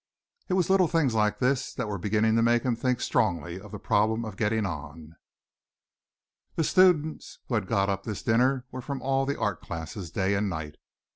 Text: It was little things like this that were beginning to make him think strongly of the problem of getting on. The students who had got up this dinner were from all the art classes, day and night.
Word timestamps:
It 0.49 0.53
was 0.55 0.67
little 0.71 0.87
things 0.87 1.13
like 1.13 1.37
this 1.37 1.75
that 1.75 1.87
were 1.87 1.99
beginning 1.99 2.35
to 2.35 2.41
make 2.41 2.63
him 2.63 2.75
think 2.75 3.01
strongly 3.01 3.59
of 3.61 3.71
the 3.71 3.77
problem 3.77 4.25
of 4.25 4.35
getting 4.35 4.65
on. 4.65 5.13
The 6.55 6.63
students 6.63 7.37
who 7.45 7.53
had 7.53 7.67
got 7.67 7.87
up 7.87 8.01
this 8.03 8.23
dinner 8.23 8.65
were 8.71 8.81
from 8.81 8.99
all 9.03 9.27
the 9.27 9.39
art 9.39 9.61
classes, 9.61 10.09
day 10.09 10.33
and 10.33 10.49
night. 10.49 10.77